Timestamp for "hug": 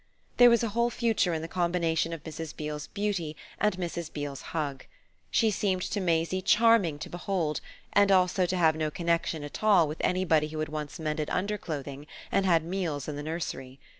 4.49-4.85